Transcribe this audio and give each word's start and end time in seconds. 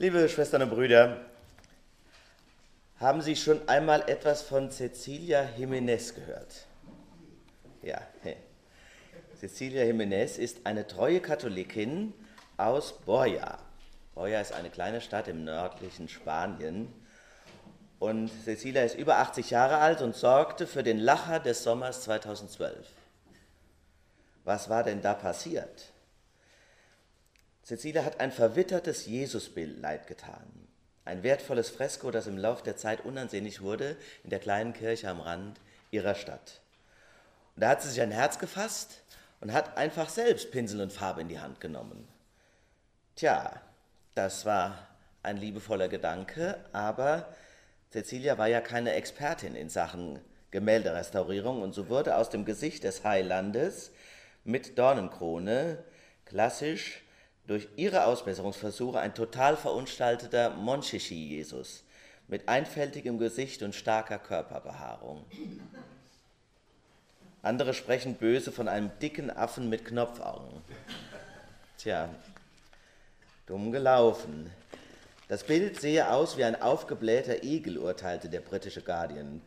Liebe 0.00 0.26
Schwestern 0.30 0.62
und 0.62 0.70
Brüder, 0.70 1.18
haben 3.00 3.20
Sie 3.20 3.36
schon 3.36 3.68
einmal 3.68 4.08
etwas 4.08 4.40
von 4.40 4.70
Cecilia 4.70 5.46
Jiménez 5.58 6.14
gehört? 6.14 6.64
Ja, 7.82 8.00
Cecilia 9.38 9.82
Jiménez 9.82 10.38
ist 10.38 10.60
eine 10.64 10.86
treue 10.86 11.20
Katholikin 11.20 12.14
aus 12.56 12.94
Borja. 13.04 13.58
Borja 14.14 14.40
ist 14.40 14.54
eine 14.54 14.70
kleine 14.70 15.02
Stadt 15.02 15.28
im 15.28 15.44
nördlichen 15.44 16.08
Spanien. 16.08 16.90
Und 17.98 18.30
Cecilia 18.46 18.84
ist 18.84 18.96
über 18.96 19.18
80 19.18 19.50
Jahre 19.50 19.76
alt 19.76 20.00
und 20.00 20.16
sorgte 20.16 20.66
für 20.66 20.82
den 20.82 20.98
Lacher 20.98 21.40
des 21.40 21.62
Sommers 21.62 22.04
2012. 22.04 22.74
Was 24.44 24.70
war 24.70 24.82
denn 24.82 25.02
da 25.02 25.12
passiert? 25.12 25.92
Cecilia 27.70 28.04
hat 28.04 28.18
ein 28.18 28.32
verwittertes 28.32 29.06
Jesusbild 29.06 29.80
getan. 30.08 30.66
Ein 31.04 31.22
wertvolles 31.22 31.70
Fresko, 31.70 32.10
das 32.10 32.26
im 32.26 32.36
Lauf 32.36 32.64
der 32.64 32.76
Zeit 32.76 33.04
unansehnlich 33.04 33.60
wurde 33.60 33.96
in 34.24 34.30
der 34.30 34.40
kleinen 34.40 34.72
Kirche 34.72 35.08
am 35.08 35.20
Rand 35.20 35.60
ihrer 35.92 36.16
Stadt. 36.16 36.62
Und 37.54 37.62
da 37.62 37.68
hat 37.68 37.80
sie 37.80 37.90
sich 37.90 38.00
ein 38.00 38.10
Herz 38.10 38.40
gefasst 38.40 39.02
und 39.40 39.52
hat 39.52 39.76
einfach 39.76 40.08
selbst 40.08 40.50
Pinsel 40.50 40.80
und 40.80 40.92
Farbe 40.92 41.20
in 41.20 41.28
die 41.28 41.38
Hand 41.38 41.60
genommen. 41.60 42.08
Tja, 43.14 43.62
das 44.16 44.44
war 44.44 44.88
ein 45.22 45.36
liebevoller 45.36 45.86
Gedanke, 45.86 46.58
aber 46.72 47.32
Cecilia 47.92 48.36
war 48.36 48.48
ja 48.48 48.60
keine 48.60 48.94
Expertin 48.94 49.54
in 49.54 49.68
Sachen 49.68 50.18
Gemälderestaurierung 50.50 51.62
und 51.62 51.72
so 51.72 51.88
wurde 51.88 52.16
aus 52.16 52.30
dem 52.30 52.44
Gesicht 52.44 52.82
des 52.82 53.04
Heilandes 53.04 53.92
mit 54.42 54.76
Dornenkrone 54.76 55.84
klassisch 56.24 57.04
durch 57.50 57.66
ihre 57.74 58.04
Ausbesserungsversuche 58.04 59.00
ein 59.00 59.12
total 59.12 59.56
verunstalteter 59.56 60.50
Monchichi-Jesus 60.50 61.82
mit 62.28 62.48
einfältigem 62.48 63.18
Gesicht 63.18 63.64
und 63.64 63.74
starker 63.74 64.20
Körperbehaarung. 64.20 65.24
Andere 67.42 67.74
sprechen 67.74 68.14
böse 68.14 68.52
von 68.52 68.68
einem 68.68 68.92
dicken 69.02 69.32
Affen 69.32 69.68
mit 69.68 69.84
Knopfaugen. 69.84 70.62
Tja, 71.76 72.08
dumm 73.46 73.72
gelaufen. 73.72 74.48
Das 75.26 75.42
Bild 75.42 75.80
sehe 75.80 76.08
aus 76.12 76.36
wie 76.36 76.44
ein 76.44 76.62
aufgeblähter 76.62 77.42
Igel, 77.42 77.78
urteilte 77.78 78.28
der 78.28 78.42
britische 78.42 78.82
Guardian. 78.82 79.42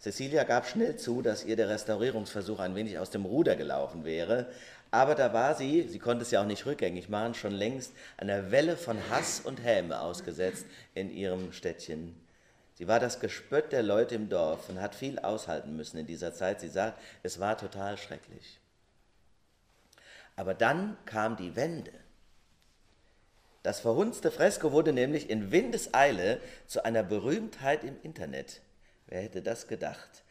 Cecilia 0.00 0.42
gab 0.42 0.66
schnell 0.66 0.96
zu, 0.96 1.22
dass 1.22 1.44
ihr 1.44 1.54
der 1.54 1.68
Restaurierungsversuch 1.68 2.58
ein 2.58 2.74
wenig 2.74 2.98
aus 2.98 3.10
dem 3.10 3.24
Ruder 3.24 3.54
gelaufen 3.54 4.04
wäre, 4.04 4.48
aber 4.94 5.16
da 5.16 5.32
war 5.32 5.56
sie, 5.56 5.88
sie 5.88 5.98
konnte 5.98 6.22
es 6.22 6.30
ja 6.30 6.40
auch 6.40 6.46
nicht 6.46 6.66
rückgängig 6.66 7.08
machen, 7.08 7.34
schon 7.34 7.50
längst 7.50 7.92
einer 8.16 8.52
Welle 8.52 8.76
von 8.76 8.96
Hass 9.10 9.40
und 9.40 9.60
Häme 9.64 9.98
ausgesetzt 9.98 10.66
in 10.94 11.10
ihrem 11.10 11.52
Städtchen. 11.52 12.14
Sie 12.74 12.86
war 12.86 13.00
das 13.00 13.18
Gespött 13.18 13.72
der 13.72 13.82
Leute 13.82 14.14
im 14.14 14.28
Dorf 14.28 14.68
und 14.68 14.80
hat 14.80 14.94
viel 14.94 15.18
aushalten 15.18 15.74
müssen 15.74 15.98
in 15.98 16.06
dieser 16.06 16.32
Zeit. 16.32 16.60
Sie 16.60 16.68
sagt, 16.68 17.00
es 17.24 17.40
war 17.40 17.58
total 17.58 17.98
schrecklich. 17.98 18.60
Aber 20.36 20.54
dann 20.54 20.96
kam 21.06 21.36
die 21.36 21.56
Wende. 21.56 21.92
Das 23.64 23.80
verhunzte 23.80 24.30
Fresko 24.30 24.70
wurde 24.70 24.92
nämlich 24.92 25.28
in 25.28 25.50
Windeseile 25.50 26.40
zu 26.68 26.84
einer 26.84 27.02
Berühmtheit 27.02 27.82
im 27.82 27.96
Internet. 28.04 28.60
Wer 29.08 29.22
hätte 29.22 29.42
das 29.42 29.66
gedacht? 29.66 30.22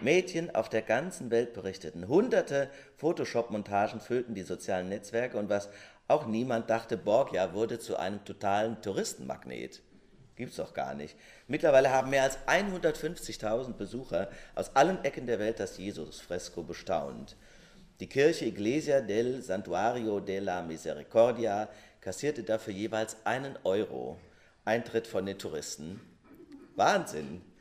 Mädchen 0.00 0.54
auf 0.54 0.68
der 0.68 0.82
ganzen 0.82 1.30
Welt 1.30 1.52
berichteten. 1.52 2.08
Hunderte 2.08 2.70
Photoshop-Montagen 2.96 4.00
füllten 4.00 4.34
die 4.34 4.42
sozialen 4.42 4.88
Netzwerke 4.88 5.38
und 5.38 5.48
was 5.48 5.68
auch 6.08 6.26
niemand 6.26 6.70
dachte, 6.70 6.96
Borgia 6.96 7.54
wurde 7.54 7.78
zu 7.78 7.96
einem 7.96 8.24
totalen 8.24 8.80
Touristenmagnet. 8.82 9.82
Gibt's 10.34 10.56
doch 10.56 10.74
gar 10.74 10.94
nicht. 10.94 11.16
Mittlerweile 11.46 11.90
haben 11.90 12.10
mehr 12.10 12.24
als 12.24 12.38
150.000 12.46 13.74
Besucher 13.74 14.28
aus 14.54 14.74
allen 14.74 15.04
Ecken 15.04 15.26
der 15.26 15.38
Welt 15.38 15.60
das 15.60 15.78
Jesus-Fresko 15.78 16.62
bestaunt. 16.62 17.36
Die 18.00 18.08
Kirche 18.08 18.46
Iglesia 18.46 19.00
del 19.00 19.42
Santuario 19.42 20.20
de 20.20 20.40
la 20.40 20.62
Misericordia 20.62 21.68
kassierte 22.00 22.42
dafür 22.42 22.72
jeweils 22.72 23.16
einen 23.24 23.56
Euro 23.62 24.18
Eintritt 24.64 25.06
von 25.06 25.26
den 25.26 25.38
Wahnsinn! 26.74 27.51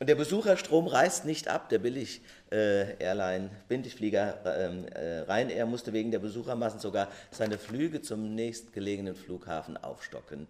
Und 0.00 0.08
der 0.08 0.14
Besucherstrom 0.14 0.86
reißt 0.86 1.24
nicht 1.24 1.48
ab. 1.48 1.68
Der 1.70 1.80
Billig-Airline, 1.80 3.46
äh, 3.46 3.50
Billigflieger 3.66 4.38
ähm, 4.46 4.86
äh, 4.88 5.20
Ryanair 5.20 5.66
musste 5.66 5.92
wegen 5.92 6.12
der 6.12 6.20
Besuchermassen 6.20 6.78
sogar 6.78 7.08
seine 7.32 7.58
Flüge 7.58 8.00
zum 8.00 8.34
nächstgelegenen 8.34 9.16
Flughafen 9.16 9.76
aufstocken. 9.76 10.46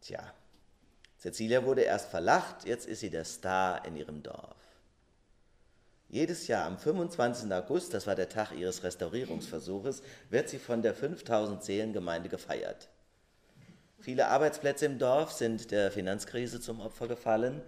Tja, 0.00 0.20
Cecilia 1.18 1.64
wurde 1.64 1.82
erst 1.82 2.08
verlacht, 2.08 2.64
jetzt 2.64 2.86
ist 2.86 3.00
sie 3.00 3.10
der 3.10 3.24
Star 3.24 3.84
in 3.84 3.96
ihrem 3.96 4.22
Dorf. 4.22 4.56
Jedes 6.08 6.46
Jahr 6.46 6.64
am 6.64 6.78
25. 6.78 7.52
August, 7.52 7.92
das 7.92 8.06
war 8.06 8.14
der 8.14 8.30
Tag 8.30 8.52
ihres 8.52 8.82
Restaurierungsversuches, 8.82 10.02
wird 10.30 10.48
sie 10.48 10.58
von 10.58 10.80
der 10.80 10.94
5000 10.94 11.62
Seelengemeinde 11.62 12.30
gefeiert. 12.30 12.88
Viele 14.00 14.28
Arbeitsplätze 14.28 14.86
im 14.86 14.98
Dorf 14.98 15.32
sind 15.32 15.70
der 15.70 15.90
Finanzkrise 15.90 16.60
zum 16.60 16.80
Opfer 16.80 17.08
gefallen 17.08 17.60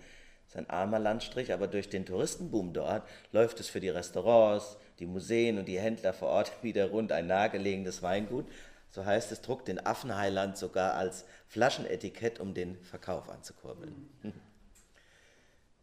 ist 0.50 0.56
ein 0.56 0.68
armer 0.68 0.98
Landstrich, 0.98 1.52
aber 1.52 1.68
durch 1.68 1.88
den 1.88 2.04
Touristenboom 2.04 2.72
dort 2.72 3.06
läuft 3.30 3.60
es 3.60 3.68
für 3.68 3.78
die 3.78 3.88
Restaurants, 3.88 4.78
die 4.98 5.06
Museen 5.06 5.58
und 5.58 5.66
die 5.66 5.78
Händler 5.78 6.12
vor 6.12 6.28
Ort 6.28 6.50
wieder 6.62 6.90
rund. 6.90 7.12
Ein 7.12 7.28
nahegelegenes 7.28 8.02
Weingut, 8.02 8.46
so 8.90 9.04
heißt 9.04 9.30
es, 9.30 9.42
druckt 9.42 9.68
den 9.68 9.86
Affenheiland 9.86 10.56
sogar 10.58 10.94
als 10.94 11.24
Flaschenetikett, 11.46 12.40
um 12.40 12.52
den 12.52 12.76
Verkauf 12.82 13.28
anzukurbeln. 13.28 14.08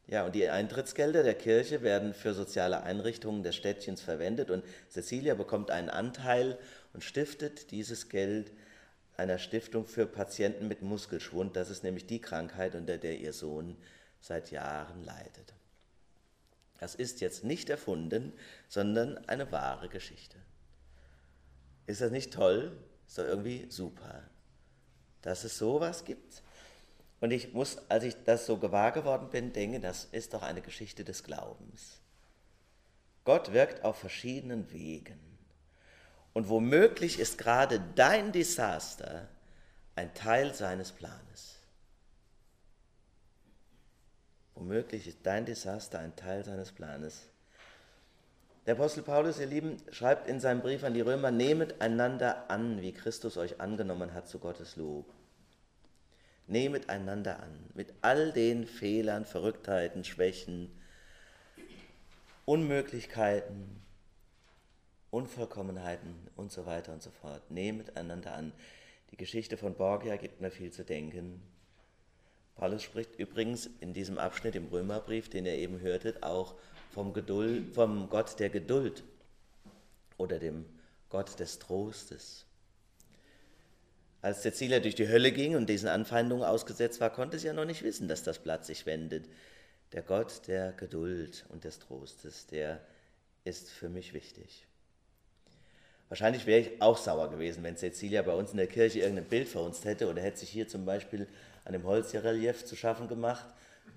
Ja, 0.10 0.26
und 0.26 0.36
die 0.36 0.48
Eintrittsgelder 0.48 1.22
der 1.22 1.34
Kirche 1.34 1.82
werden 1.82 2.14
für 2.14 2.34
soziale 2.34 2.82
Einrichtungen 2.84 3.44
des 3.44 3.58
Städtchens 3.58 4.00
verwendet 4.00 4.50
und 4.50 4.64
Cecilia 4.90 5.36
bekommt 5.36 5.70
einen 5.70 5.90
Anteil 5.90 6.58
und 6.94 7.04
stiftet 7.04 7.72
dieses 7.72 8.08
Geld 8.08 8.54
einer 9.18 9.38
Stiftung 9.38 9.86
für 9.86 10.06
Patienten 10.06 10.70
mit 10.70 10.82
Muskelschwund. 10.82 11.58
Das 11.58 11.70
ist 11.70 11.84
nämlich 11.84 12.06
die 12.06 12.22
Krankheit, 12.22 12.74
unter 12.74 12.98
der 12.98 13.20
ihr 13.20 13.34
Sohn 13.34 13.76
seit 14.28 14.52
Jahren 14.52 15.04
leidet. 15.04 15.54
Das 16.80 16.94
ist 16.94 17.22
jetzt 17.22 17.44
nicht 17.44 17.70
erfunden, 17.70 18.34
sondern 18.68 19.18
eine 19.28 19.52
wahre 19.52 19.90
Geschichte. 19.90 20.38
Ist 21.88 22.02
das 22.02 22.12
nicht 22.12 22.34
toll? 22.34 22.78
Ist 23.08 23.18
doch 23.18 23.24
irgendwie 23.24 23.66
super, 23.70 24.24
dass 25.22 25.44
es 25.44 25.58
sowas 25.58 26.06
gibt. 26.06 26.44
Und 27.20 27.32
ich 27.32 27.54
muss, 27.54 27.78
als 27.90 28.04
ich 28.04 28.16
das 28.26 28.46
so 28.46 28.58
gewahr 28.58 28.92
geworden 28.92 29.30
bin, 29.30 29.54
denken, 29.54 29.82
das 29.82 30.06
ist 30.06 30.34
doch 30.34 30.44
eine 30.44 30.62
Geschichte 30.62 31.04
des 31.04 31.24
Glaubens. 31.24 32.00
Gott 33.24 33.54
wirkt 33.54 33.84
auf 33.84 33.98
verschiedenen 33.98 34.72
Wegen. 34.72 35.20
Und 36.34 36.50
womöglich 36.50 37.20
ist 37.20 37.40
gerade 37.40 37.82
dein 37.96 38.32
Desaster 38.32 39.28
ein 39.96 40.14
Teil 40.14 40.54
seines 40.54 40.92
Planes. 40.92 41.57
Womöglich 44.58 45.08
ist 45.08 45.20
dein 45.24 45.46
Desaster 45.46 46.00
ein 46.00 46.16
Teil 46.16 46.44
seines 46.44 46.72
Planes. 46.72 47.28
Der 48.66 48.74
Apostel 48.74 49.04
Paulus, 49.04 49.40
ihr 49.40 49.46
Lieben, 49.46 49.78
schreibt 49.92 50.28
in 50.28 50.40
seinem 50.40 50.62
Brief 50.62 50.84
an 50.84 50.96
die 50.96 51.02
Römer, 51.02 51.30
nehmet 51.30 51.80
einander 51.80 52.50
an, 52.50 52.82
wie 52.82 52.92
Christus 52.92 53.38
euch 53.38 53.62
angenommen 53.62 54.14
hat 54.14 54.28
zu 54.28 54.40
Gottes 54.40 54.76
Lob. 54.76 55.06
Nehmet 56.48 56.90
einander 56.90 57.40
an, 57.40 57.70
mit 57.76 57.94
all 58.02 58.32
den 58.32 58.66
Fehlern, 58.66 59.26
Verrücktheiten, 59.26 60.04
Schwächen, 60.04 60.72
Unmöglichkeiten, 62.46 63.82
Unvollkommenheiten 65.12 66.16
und 66.36 66.52
so 66.52 66.66
weiter 66.66 66.94
und 66.94 67.04
so 67.04 67.12
fort. 67.12 67.52
Nehmet 67.52 67.96
einander 67.96 68.34
an. 68.34 68.54
Die 69.12 69.18
Geschichte 69.18 69.56
von 69.56 69.76
Borgia 69.76 70.16
gibt 70.16 70.42
mir 70.42 70.52
viel 70.52 70.72
zu 70.72 70.84
denken. 70.84 71.42
Paulus 72.58 72.82
spricht 72.82 73.16
übrigens 73.20 73.70
in 73.82 73.94
diesem 73.94 74.18
Abschnitt 74.18 74.56
im 74.56 74.68
Römerbrief, 74.68 75.30
den 75.30 75.46
ihr 75.46 75.54
eben 75.54 75.80
hörtet, 75.80 76.24
auch 76.24 76.56
vom, 76.92 77.14
Geduld, 77.14 77.76
vom 77.76 78.10
Gott 78.10 78.40
der 78.40 78.50
Geduld 78.50 79.04
oder 80.18 80.40
dem 80.40 80.66
Gott 81.10 81.40
des 81.40 81.60
Trostes. 81.60 82.46
Als 84.24 84.42
Cecilia 84.42 84.80
durch 84.80 84.96
die 84.96 85.08
Hölle 85.08 85.32
ging 85.32 85.56
und 85.56 85.70
diesen 85.70 85.88
Anfeindungen 85.88 86.44
ausgesetzt 86.44 87.00
war, 87.00 87.12
konnte 87.12 87.38
sie 87.38 87.48
ja 87.48 87.54
noch 87.54 87.66
nicht 87.66 87.84
wissen, 87.84 88.08
dass 88.08 88.24
das 88.24 88.40
Blatt 88.40 88.66
sich 88.66 88.88
wendet. 88.88 89.26
Der 89.94 90.02
Gott 90.02 90.48
der 90.48 90.74
Geduld 90.74 91.46
und 91.50 91.64
des 91.64 91.78
Trostes, 91.80 92.48
der 92.48 92.82
ist 93.46 93.70
für 93.70 93.88
mich 93.88 94.14
wichtig. 94.14 94.66
Wahrscheinlich 96.10 96.46
wäre 96.46 96.62
ich 96.62 96.82
auch 96.82 96.98
sauer 96.98 97.30
gewesen, 97.30 97.64
wenn 97.64 97.78
Cecilia 97.78 98.22
bei 98.22 98.34
uns 98.34 98.52
in 98.52 98.58
der 98.58 98.68
Kirche 98.68 99.00
irgendein 99.00 99.26
Bild 99.26 99.48
verhunzt 99.48 99.86
hätte 99.86 100.10
oder 100.10 100.22
hätte 100.22 100.40
sich 100.40 100.50
hier 100.50 100.68
zum 100.68 100.86
Beispiel 100.86 101.28
an 101.68 101.74
dem 101.74 101.84
Holzrelief 101.84 102.66
zu 102.66 102.78
schaffen 102.78 103.10
gemacht. 103.10 103.46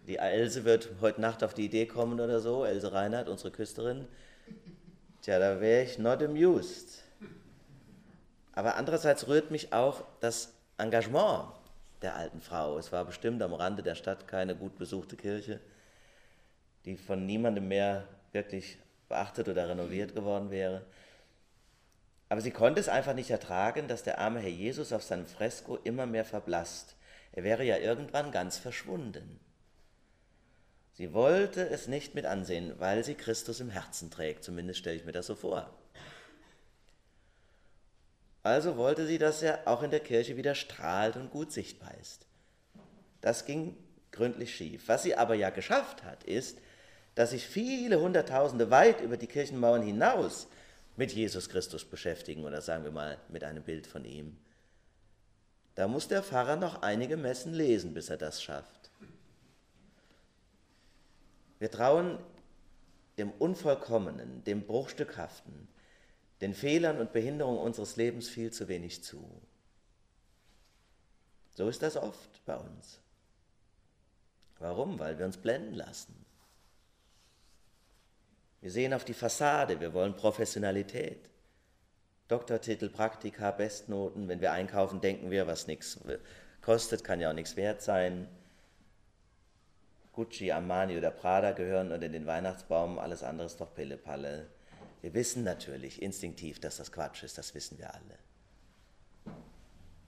Die 0.08 0.16
Else 0.16 0.64
wird 0.64 0.88
heute 1.00 1.20
Nacht 1.20 1.44
auf 1.44 1.54
die 1.54 1.66
Idee 1.66 1.86
kommen 1.86 2.18
oder 2.18 2.40
so, 2.40 2.64
Else 2.64 2.92
Reinhardt, 2.92 3.28
unsere 3.28 3.52
Küsterin. 3.52 4.08
Tja, 5.22 5.38
da 5.38 5.60
wäre 5.60 5.84
ich 5.84 5.96
not 5.96 6.20
amused. 6.20 7.04
Aber 8.52 8.74
andererseits 8.74 9.28
rührt 9.28 9.52
mich 9.52 9.72
auch 9.72 10.02
das 10.18 10.52
Engagement 10.78 11.44
der 12.02 12.16
alten 12.16 12.40
Frau. 12.40 12.76
Es 12.76 12.90
war 12.90 13.04
bestimmt 13.04 13.40
am 13.40 13.54
Rande 13.54 13.84
der 13.84 13.94
Stadt 13.94 14.26
keine 14.26 14.56
gut 14.56 14.76
besuchte 14.76 15.16
Kirche, 15.16 15.60
die 16.84 16.96
von 16.96 17.24
niemandem 17.24 17.68
mehr 17.68 18.04
wirklich 18.32 18.78
beachtet 19.08 19.48
oder 19.48 19.68
renoviert 19.68 20.16
geworden 20.16 20.50
wäre. 20.50 20.82
Aber 22.28 22.40
sie 22.40 22.50
konnte 22.50 22.80
es 22.80 22.88
einfach 22.88 23.14
nicht 23.14 23.30
ertragen, 23.30 23.86
dass 23.86 24.02
der 24.02 24.18
arme 24.18 24.40
Herr 24.40 24.48
Jesus 24.48 24.92
auf 24.92 25.04
seinem 25.04 25.26
Fresko 25.26 25.78
immer 25.84 26.06
mehr 26.06 26.24
verblasst. 26.24 26.96
Er 27.32 27.44
wäre 27.44 27.64
ja 27.64 27.78
irgendwann 27.78 28.32
ganz 28.32 28.58
verschwunden. 28.58 29.40
Sie 30.92 31.12
wollte 31.12 31.68
es 31.68 31.88
nicht 31.88 32.14
mit 32.14 32.26
ansehen, 32.26 32.74
weil 32.78 33.04
sie 33.04 33.14
Christus 33.14 33.60
im 33.60 33.70
Herzen 33.70 34.10
trägt, 34.10 34.44
zumindest 34.44 34.80
stelle 34.80 34.96
ich 34.96 35.04
mir 35.04 35.12
das 35.12 35.26
so 35.26 35.34
vor. 35.34 35.72
Also 38.42 38.76
wollte 38.76 39.06
sie, 39.06 39.18
dass 39.18 39.42
er 39.42 39.66
auch 39.66 39.82
in 39.82 39.90
der 39.90 40.00
Kirche 40.00 40.36
wieder 40.36 40.54
strahlt 40.54 41.16
und 41.16 41.30
gut 41.30 41.52
sichtbar 41.52 41.92
ist. 42.00 42.26
Das 43.20 43.44
ging 43.44 43.76
gründlich 44.12 44.54
schief. 44.54 44.88
Was 44.88 45.02
sie 45.02 45.14
aber 45.14 45.34
ja 45.34 45.50
geschafft 45.50 46.02
hat, 46.02 46.24
ist, 46.24 46.58
dass 47.14 47.30
sich 47.30 47.46
viele 47.46 48.00
Hunderttausende 48.00 48.70
weit 48.70 49.00
über 49.00 49.16
die 49.16 49.26
Kirchenmauern 49.26 49.82
hinaus 49.82 50.48
mit 50.96 51.12
Jesus 51.12 51.48
Christus 51.48 51.84
beschäftigen 51.84 52.44
oder 52.44 52.62
sagen 52.62 52.84
wir 52.84 52.92
mal 52.92 53.18
mit 53.28 53.44
einem 53.44 53.62
Bild 53.62 53.86
von 53.86 54.04
ihm. 54.04 54.36
Da 55.80 55.88
muss 55.88 56.08
der 56.08 56.22
Pfarrer 56.22 56.56
noch 56.56 56.82
einige 56.82 57.16
Messen 57.16 57.54
lesen, 57.54 57.94
bis 57.94 58.10
er 58.10 58.18
das 58.18 58.42
schafft. 58.42 58.90
Wir 61.58 61.70
trauen 61.70 62.18
dem 63.16 63.30
Unvollkommenen, 63.30 64.44
dem 64.44 64.66
Bruchstückhaften, 64.66 65.68
den 66.42 66.52
Fehlern 66.52 66.98
und 66.98 67.14
Behinderungen 67.14 67.56
unseres 67.56 67.96
Lebens 67.96 68.28
viel 68.28 68.52
zu 68.52 68.68
wenig 68.68 69.02
zu. 69.02 69.26
So 71.54 71.66
ist 71.66 71.80
das 71.80 71.96
oft 71.96 72.44
bei 72.44 72.58
uns. 72.58 73.00
Warum? 74.58 74.98
Weil 74.98 75.18
wir 75.18 75.24
uns 75.24 75.38
blenden 75.38 75.72
lassen. 75.72 76.26
Wir 78.60 78.70
sehen 78.70 78.92
auf 78.92 79.06
die 79.06 79.14
Fassade, 79.14 79.80
wir 79.80 79.94
wollen 79.94 80.14
Professionalität. 80.14 81.30
Doktortitel, 82.30 82.88
Praktika, 82.88 83.50
Bestnoten. 83.50 84.28
Wenn 84.28 84.40
wir 84.40 84.52
einkaufen, 84.52 85.00
denken 85.00 85.32
wir, 85.32 85.48
was 85.48 85.66
nichts 85.66 85.98
kostet, 86.62 87.02
kann 87.02 87.20
ja 87.20 87.30
auch 87.30 87.34
nichts 87.34 87.56
wert 87.56 87.82
sein. 87.82 88.28
Gucci, 90.12 90.52
Armani 90.52 90.96
oder 90.96 91.10
Prada 91.10 91.50
gehören 91.50 91.90
unter 91.90 92.08
den 92.08 92.26
Weihnachtsbaum, 92.26 92.98
alles 93.00 93.24
andere 93.24 93.46
ist 93.46 93.60
doch 93.60 93.74
Pillepalle. 93.74 94.46
Wir 95.02 95.12
wissen 95.14 95.42
natürlich 95.42 96.02
instinktiv, 96.02 96.60
dass 96.60 96.76
das 96.76 96.92
Quatsch 96.92 97.24
ist, 97.24 97.36
das 97.36 97.54
wissen 97.54 97.78
wir 97.78 97.92
alle. 97.92 98.18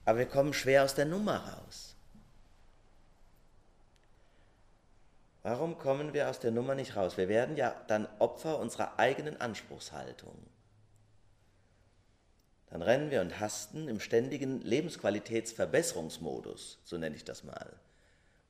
Aber 0.05 0.19
wir 0.19 0.25
kommen 0.25 0.53
schwer 0.53 0.83
aus 0.83 0.95
der 0.95 1.05
Nummer 1.05 1.37
raus. 1.37 1.95
Warum 5.41 5.77
kommen 5.77 6.13
wir 6.13 6.29
aus 6.29 6.39
der 6.39 6.51
Nummer 6.51 6.75
nicht 6.75 6.95
raus? 6.95 7.17
Wir 7.17 7.27
werden 7.27 7.57
ja 7.57 7.75
dann 7.87 8.07
Opfer 8.19 8.59
unserer 8.59 8.97
eigenen 8.97 9.41
Anspruchshaltung. 9.41 10.37
Dann 12.73 12.81
rennen 12.81 13.11
wir 13.11 13.21
und 13.21 13.39
hasten 13.39 13.87
im 13.87 13.99
ständigen 13.99 14.59
Lebensqualitätsverbesserungsmodus, 14.61 16.79
so 16.83 16.97
nenne 16.97 17.15
ich 17.15 17.23
das 17.23 17.43
mal 17.43 17.71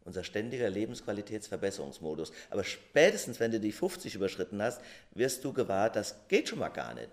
unser 0.05 0.23
ständiger 0.23 0.69
Lebensqualitätsverbesserungsmodus. 0.69 2.33
Aber 2.49 2.63
spätestens, 2.63 3.39
wenn 3.39 3.51
du 3.51 3.59
die 3.59 3.71
50 3.71 4.15
überschritten 4.15 4.61
hast, 4.61 4.81
wirst 5.11 5.43
du 5.43 5.53
gewahr, 5.53 5.89
das 5.89 6.15
geht 6.27 6.49
schon 6.49 6.59
mal 6.59 6.69
gar 6.69 6.93
nicht. 6.93 7.09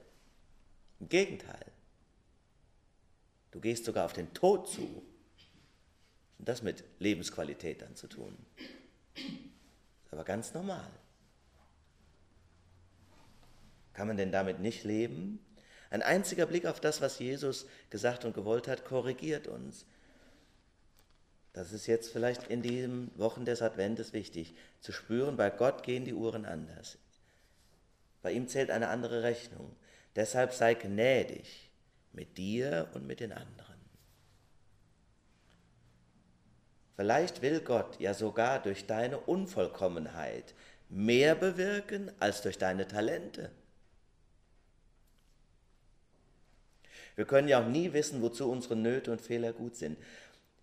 Im 0.98 1.08
Gegenteil. 1.08 1.66
Du 3.52 3.60
gehst 3.60 3.84
sogar 3.84 4.04
auf 4.04 4.12
den 4.12 4.32
Tod 4.34 4.68
zu. 4.68 5.02
Und 6.38 6.48
das 6.48 6.62
mit 6.62 6.84
Lebensqualität 6.98 7.82
dann 7.82 7.96
zu 7.96 8.08
tun. 8.08 8.36
Aber 10.10 10.24
ganz 10.24 10.54
normal. 10.54 10.90
Kann 13.92 14.08
man 14.08 14.16
denn 14.16 14.32
damit 14.32 14.60
nicht 14.60 14.84
leben? 14.84 15.38
Ein 15.90 16.02
einziger 16.02 16.46
Blick 16.46 16.66
auf 16.66 16.80
das, 16.80 17.00
was 17.00 17.18
Jesus 17.18 17.66
gesagt 17.90 18.24
und 18.24 18.34
gewollt 18.34 18.68
hat, 18.68 18.84
korrigiert 18.84 19.48
uns. 19.48 19.84
Das 21.52 21.72
ist 21.72 21.88
jetzt 21.88 22.12
vielleicht 22.12 22.46
in 22.46 22.62
diesen 22.62 23.10
Wochen 23.18 23.44
des 23.44 23.60
Adventes 23.60 24.12
wichtig, 24.12 24.54
zu 24.80 24.92
spüren, 24.92 25.36
bei 25.36 25.50
Gott 25.50 25.82
gehen 25.82 26.04
die 26.04 26.14
Uhren 26.14 26.46
anders. 26.46 26.96
Bei 28.22 28.32
ihm 28.32 28.46
zählt 28.46 28.70
eine 28.70 28.88
andere 28.88 29.24
Rechnung. 29.24 29.74
Deshalb 30.14 30.52
sei 30.52 30.74
gnädig 30.74 31.70
mit 32.12 32.38
dir 32.38 32.88
und 32.94 33.06
mit 33.06 33.20
den 33.20 33.32
anderen. 33.32 33.80
Vielleicht 36.96 37.40
will 37.42 37.60
Gott 37.60 37.98
ja 37.98 38.14
sogar 38.14 38.60
durch 38.60 38.86
deine 38.86 39.18
Unvollkommenheit 39.18 40.54
mehr 40.88 41.34
bewirken 41.34 42.12
als 42.20 42.42
durch 42.42 42.58
deine 42.58 42.86
Talente. 42.86 43.50
Wir 47.16 47.24
können 47.24 47.48
ja 47.48 47.62
auch 47.62 47.68
nie 47.68 47.92
wissen, 47.92 48.22
wozu 48.22 48.50
unsere 48.50 48.76
Nöte 48.76 49.12
und 49.12 49.20
Fehler 49.20 49.52
gut 49.52 49.76
sind. 49.76 49.98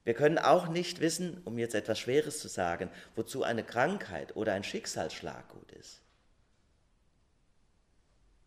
Wir 0.03 0.13
können 0.13 0.37
auch 0.37 0.69
nicht 0.69 1.01
wissen, 1.01 1.41
um 1.43 1.57
jetzt 1.57 1.75
etwas 1.75 1.99
Schweres 1.99 2.39
zu 2.39 2.47
sagen, 2.47 2.89
wozu 3.15 3.43
eine 3.43 3.63
Krankheit 3.63 4.35
oder 4.35 4.53
ein 4.53 4.63
Schicksalsschlag 4.63 5.49
gut 5.49 5.71
ist. 5.73 6.01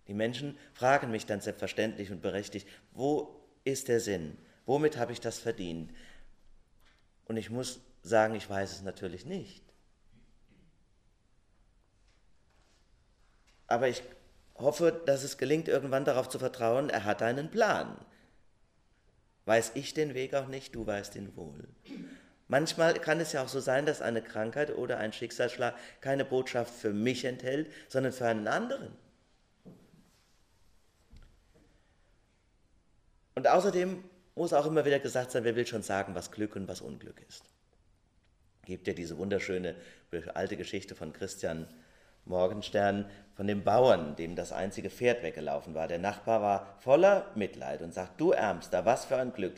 Die 0.06 0.14
Menschen 0.14 0.58
fragen 0.72 1.10
mich 1.10 1.26
dann 1.26 1.40
selbstverständlich 1.40 2.10
und 2.10 2.22
berechtigt, 2.22 2.66
wo 2.92 3.44
ist 3.64 3.88
der 3.88 4.00
Sinn? 4.00 4.36
Womit 4.66 4.96
habe 4.96 5.12
ich 5.12 5.20
das 5.20 5.38
verdient? 5.38 5.92
Und 7.26 7.36
ich 7.36 7.50
muss 7.50 7.80
sagen, 8.02 8.34
ich 8.34 8.48
weiß 8.48 8.72
es 8.72 8.82
natürlich 8.82 9.24
nicht. 9.26 9.62
Aber 13.66 13.86
ich 13.86 14.02
hoffe, 14.60 15.00
dass 15.06 15.22
es 15.22 15.38
gelingt, 15.38 15.68
irgendwann 15.68 16.04
darauf 16.04 16.28
zu 16.28 16.38
vertrauen, 16.38 16.90
er 16.90 17.04
hat 17.04 17.22
einen 17.22 17.50
Plan. 17.50 17.96
Weiß 19.46 19.72
ich 19.74 19.94
den 19.94 20.14
Weg 20.14 20.34
auch 20.34 20.48
nicht, 20.48 20.74
du 20.74 20.86
weißt 20.86 21.16
ihn 21.16 21.34
wohl. 21.36 21.68
Manchmal 22.48 22.94
kann 22.94 23.20
es 23.20 23.32
ja 23.32 23.44
auch 23.44 23.48
so 23.48 23.60
sein, 23.60 23.86
dass 23.86 24.02
eine 24.02 24.22
Krankheit 24.22 24.76
oder 24.76 24.98
ein 24.98 25.12
Schicksalsschlag 25.12 25.74
keine 26.00 26.24
Botschaft 26.24 26.74
für 26.74 26.92
mich 26.92 27.24
enthält, 27.24 27.70
sondern 27.88 28.12
für 28.12 28.26
einen 28.26 28.48
anderen. 28.48 28.90
Und 33.36 33.46
außerdem 33.46 34.02
muss 34.34 34.52
auch 34.52 34.66
immer 34.66 34.84
wieder 34.84 34.98
gesagt 34.98 35.30
sein, 35.30 35.44
wer 35.44 35.56
will 35.56 35.66
schon 35.66 35.82
sagen, 35.82 36.14
was 36.14 36.32
Glück 36.32 36.56
und 36.56 36.66
was 36.66 36.80
Unglück 36.80 37.22
ist. 37.28 37.44
Gibt 38.64 38.86
ja 38.86 38.94
diese 38.94 39.16
wunderschöne 39.16 39.74
alte 40.34 40.56
Geschichte 40.56 40.94
von 40.94 41.12
Christian 41.12 41.66
Morgenstern 42.24 43.08
von 43.40 43.46
dem 43.46 43.64
Bauern, 43.64 44.16
dem 44.16 44.36
das 44.36 44.52
einzige 44.52 44.90
Pferd 44.90 45.22
weggelaufen 45.22 45.74
war. 45.74 45.88
Der 45.88 45.98
Nachbar 45.98 46.42
war 46.42 46.76
voller 46.80 47.24
Mitleid 47.34 47.80
und 47.80 47.94
sagt, 47.94 48.20
du 48.20 48.32
Ärmster, 48.32 48.84
was 48.84 49.06
für 49.06 49.16
ein 49.16 49.32
Glück, 49.32 49.54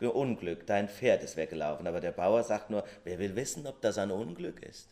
Unglück, 0.00 0.64
dein 0.68 0.88
Pferd 0.88 1.24
ist 1.24 1.36
weggelaufen. 1.36 1.88
Aber 1.88 1.98
der 1.98 2.12
Bauer 2.12 2.44
sagt 2.44 2.70
nur, 2.70 2.84
wer 3.02 3.18
will 3.18 3.34
wissen, 3.34 3.66
ob 3.66 3.80
das 3.80 3.98
ein 3.98 4.12
Unglück 4.12 4.62
ist? 4.62 4.90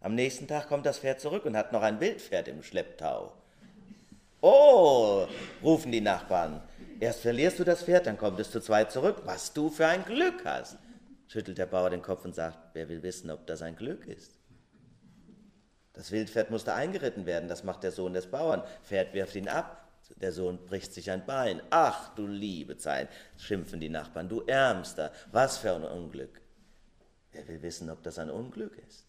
Am 0.00 0.16
nächsten 0.16 0.48
Tag 0.48 0.66
kommt 0.66 0.86
das 0.86 0.98
Pferd 0.98 1.20
zurück 1.20 1.44
und 1.44 1.56
hat 1.56 1.70
noch 1.70 1.82
ein 1.82 2.00
Wildpferd 2.00 2.48
im 2.48 2.64
Schlepptau. 2.64 3.32
Oh, 4.40 5.28
rufen 5.62 5.92
die 5.92 6.00
Nachbarn. 6.00 6.60
Erst 6.98 7.20
verlierst 7.20 7.60
du 7.60 7.64
das 7.64 7.84
Pferd, 7.84 8.08
dann 8.08 8.18
kommt 8.18 8.40
es 8.40 8.50
zu 8.50 8.60
zweit 8.60 8.90
zurück. 8.90 9.22
Was 9.24 9.52
du 9.52 9.70
für 9.70 9.86
ein 9.86 10.04
Glück 10.04 10.44
hast. 10.44 10.78
Schüttelt 11.28 11.58
der 11.58 11.66
Bauer 11.66 11.90
den 11.90 12.02
Kopf 12.02 12.24
und 12.24 12.34
sagt, 12.34 12.58
wer 12.72 12.88
will 12.88 13.04
wissen, 13.04 13.30
ob 13.30 13.46
das 13.46 13.62
ein 13.62 13.76
Glück 13.76 14.04
ist? 14.08 14.37
Das 15.98 16.12
Wildpferd 16.12 16.52
musste 16.52 16.74
eingeritten 16.74 17.26
werden, 17.26 17.48
das 17.48 17.64
macht 17.64 17.82
der 17.82 17.90
Sohn 17.90 18.12
des 18.12 18.28
Bauern. 18.28 18.62
Pferd 18.84 19.14
wirft 19.14 19.34
ihn 19.34 19.48
ab, 19.48 19.88
der 20.14 20.30
Sohn 20.30 20.64
bricht 20.64 20.94
sich 20.94 21.10
ein 21.10 21.26
Bein. 21.26 21.60
Ach, 21.70 22.14
du 22.14 22.24
liebe 22.24 22.76
Zeit, 22.76 23.08
schimpfen 23.36 23.80
die 23.80 23.88
Nachbarn, 23.88 24.28
du 24.28 24.42
Ärmster, 24.42 25.10
was 25.32 25.58
für 25.58 25.74
ein 25.74 25.82
Unglück. 25.82 26.40
Wer 27.32 27.48
will 27.48 27.62
wissen, 27.62 27.90
ob 27.90 28.04
das 28.04 28.20
ein 28.20 28.30
Unglück 28.30 28.78
ist? 28.86 29.06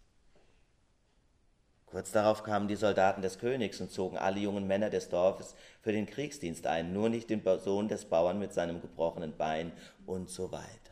Kurz 1.86 2.12
darauf 2.12 2.42
kamen 2.42 2.68
die 2.68 2.76
Soldaten 2.76 3.22
des 3.22 3.38
Königs 3.38 3.80
und 3.82 3.92
zogen 3.92 4.18
alle 4.18 4.40
jungen 4.40 4.66
Männer 4.66 4.90
des 4.90 5.10
Dorfes 5.10 5.54
für 5.82 5.92
den 5.92 6.08
Kriegsdienst 6.08 6.66
ein, 6.66 6.92
nur 6.92 7.10
nicht 7.10 7.30
den 7.30 7.44
Sohn 7.60 7.88
des 7.88 8.06
Bauern 8.06 8.40
mit 8.40 8.52
seinem 8.52 8.82
gebrochenen 8.82 9.38
Bein 9.38 9.74
und 10.08 10.32
so 10.32 10.52
weiter. 10.52 10.89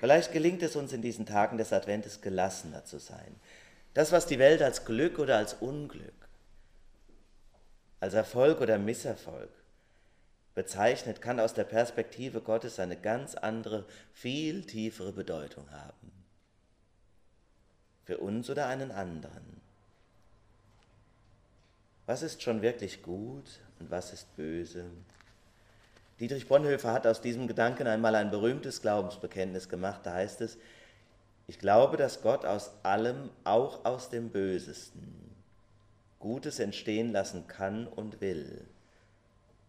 Vielleicht 0.00 0.32
gelingt 0.32 0.62
es 0.62 0.76
uns 0.76 0.92
in 0.92 1.02
diesen 1.02 1.26
Tagen 1.26 1.58
des 1.58 1.72
Adventes 1.72 2.20
gelassener 2.20 2.84
zu 2.84 2.98
sein. 2.98 3.34
Das, 3.94 4.12
was 4.12 4.26
die 4.26 4.38
Welt 4.38 4.60
als 4.60 4.84
Glück 4.84 5.18
oder 5.18 5.38
als 5.38 5.54
Unglück, 5.54 6.28
als 8.00 8.14
Erfolg 8.14 8.60
oder 8.60 8.78
Misserfolg 8.78 9.48
bezeichnet, 10.54 11.22
kann 11.22 11.40
aus 11.40 11.54
der 11.54 11.64
Perspektive 11.64 12.40
Gottes 12.40 12.78
eine 12.78 12.96
ganz 12.96 13.34
andere, 13.34 13.86
viel 14.12 14.64
tiefere 14.64 15.12
Bedeutung 15.12 15.70
haben. 15.70 16.12
Für 18.04 18.18
uns 18.18 18.50
oder 18.50 18.66
einen 18.66 18.90
anderen. 18.90 19.60
Was 22.04 22.22
ist 22.22 22.42
schon 22.42 22.62
wirklich 22.62 23.02
gut 23.02 23.60
und 23.80 23.90
was 23.90 24.12
ist 24.12 24.36
böse? 24.36 24.84
Dietrich 26.18 26.48
Bonhoeffer 26.48 26.92
hat 26.92 27.06
aus 27.06 27.20
diesem 27.20 27.46
Gedanken 27.46 27.86
einmal 27.86 28.14
ein 28.14 28.30
berühmtes 28.30 28.80
Glaubensbekenntnis 28.80 29.68
gemacht. 29.68 30.00
Da 30.04 30.14
heißt 30.14 30.40
es, 30.40 30.56
ich 31.46 31.58
glaube, 31.58 31.96
dass 31.96 32.22
Gott 32.22 32.44
aus 32.44 32.72
allem, 32.82 33.30
auch 33.44 33.84
aus 33.84 34.08
dem 34.08 34.30
Bösesten, 34.30 35.26
Gutes 36.18 36.58
entstehen 36.58 37.12
lassen 37.12 37.46
kann 37.46 37.86
und 37.86 38.20
will. 38.20 38.66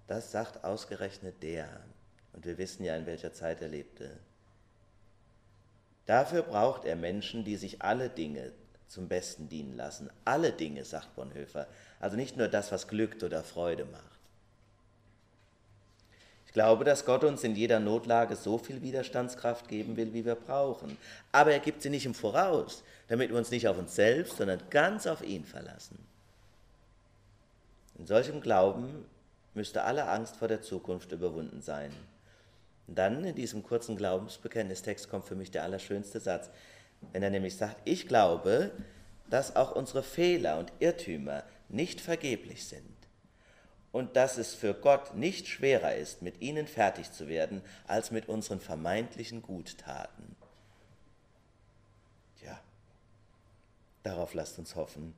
Das 0.08 0.32
sagt 0.32 0.64
ausgerechnet 0.64 1.44
der. 1.44 1.68
Und 2.34 2.46
wir 2.46 2.58
wissen 2.58 2.84
ja, 2.84 2.96
in 2.96 3.06
welcher 3.06 3.34
Zeit 3.34 3.62
er 3.62 3.68
lebte. 3.68 4.10
Dafür 6.06 6.44
braucht 6.44 6.86
er 6.86 6.96
Menschen, 6.96 7.44
die 7.44 7.58
sich 7.58 7.82
alle 7.82 8.10
Dinge 8.10 8.54
zum 8.88 9.10
Besten 9.10 9.50
dienen 9.50 9.76
lassen. 9.76 10.10
Alle 10.24 10.54
Dinge, 10.54 10.86
sagt 10.86 11.16
Bonhoeffer. 11.16 11.68
Also 12.00 12.16
nicht 12.16 12.38
nur 12.38 12.48
das, 12.48 12.72
was 12.72 12.88
glückt 12.88 13.24
oder 13.24 13.44
Freude 13.44 13.84
macht. 13.86 14.17
Ich 16.58 16.60
glaube, 16.64 16.86
dass 16.86 17.06
Gott 17.06 17.24
uns 17.24 17.44
in 17.44 17.56
jeder 17.56 17.80
Notlage 17.80 18.36
so 18.36 18.58
viel 18.58 18.82
Widerstandskraft 18.82 19.68
geben 19.68 19.96
will, 19.96 20.12
wie 20.16 20.26
wir 20.26 20.34
brauchen. 20.34 20.98
Aber 21.32 21.52
er 21.52 21.60
gibt 21.60 21.84
sie 21.84 21.92
nicht 21.92 22.08
im 22.08 22.16
Voraus, 22.16 22.82
damit 23.10 23.30
wir 23.30 23.38
uns 23.38 23.52
nicht 23.52 23.68
auf 23.68 23.78
uns 23.78 23.94
selbst, 23.94 24.38
sondern 24.38 24.60
ganz 24.72 25.06
auf 25.06 25.22
ihn 25.24 25.46
verlassen. 25.46 26.00
In 28.00 28.08
solchem 28.08 28.42
Glauben 28.42 29.06
müsste 29.54 29.84
alle 29.84 30.08
Angst 30.08 30.38
vor 30.38 30.48
der 30.48 30.64
Zukunft 30.64 31.12
überwunden 31.12 31.62
sein. 31.62 31.92
Und 32.88 32.98
dann 32.98 33.24
in 33.24 33.36
diesem 33.36 33.62
kurzen 33.62 33.96
Glaubensbekenntnistext 33.96 35.12
kommt 35.12 35.26
für 35.26 35.36
mich 35.36 35.52
der 35.52 35.62
allerschönste 35.62 36.20
Satz, 36.20 36.50
wenn 37.14 37.22
er 37.22 37.30
nämlich 37.30 37.56
sagt, 37.56 37.78
ich 37.86 38.08
glaube, 38.08 38.72
dass 39.30 39.56
auch 39.56 39.76
unsere 39.76 40.02
Fehler 40.02 40.58
und 40.58 40.74
Irrtümer 40.80 41.44
nicht 41.70 42.02
vergeblich 42.02 42.66
sind 42.66 42.97
und 43.98 44.16
dass 44.16 44.38
es 44.38 44.54
für 44.54 44.76
Gott 44.76 45.16
nicht 45.16 45.48
schwerer 45.48 45.96
ist, 45.96 46.22
mit 46.22 46.40
ihnen 46.40 46.68
fertig 46.68 47.12
zu 47.12 47.28
werden, 47.28 47.64
als 47.88 48.12
mit 48.12 48.30
unseren 48.30 48.60
vermeintlichen 48.60 49.42
Guttaten. 49.42 50.36
Tja, 52.40 52.60
darauf 54.04 54.36
lasst 54.36 54.60
uns 54.60 54.76
hoffen. 54.76 55.16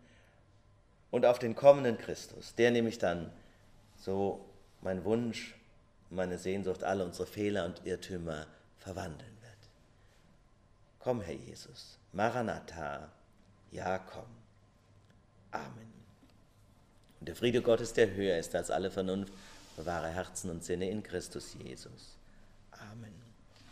Und 1.11 1.25
auf 1.25 1.39
den 1.39 1.55
kommenden 1.55 1.97
Christus, 1.97 2.55
der 2.55 2.71
nämlich 2.71 2.99
dann, 2.99 3.33
so 3.97 4.45
mein 4.79 5.03
Wunsch, 5.03 5.55
meine 6.09 6.37
Sehnsucht, 6.37 6.85
alle 6.85 7.03
unsere 7.03 7.27
Fehler 7.27 7.65
und 7.65 7.85
Irrtümer 7.85 8.47
verwandeln 8.77 9.37
wird. 9.41 9.69
Komm, 10.99 11.19
Herr 11.19 11.35
Jesus, 11.35 11.99
Maranatha, 12.13 13.11
ja 13.71 13.97
komm. 13.97 14.29
Amen. 15.51 15.98
Und 17.19 17.27
der 17.27 17.35
Friede 17.35 17.61
Gottes, 17.61 17.93
der 17.93 18.13
höher 18.13 18.37
ist 18.37 18.55
als 18.55 18.71
alle 18.71 18.91
Vernunft, 18.91 19.33
bewahre 19.75 20.09
Herzen 20.09 20.49
und 20.49 20.63
Sinne 20.63 20.89
in 20.89 21.03
Christus 21.03 21.55
Jesus. 21.63 22.18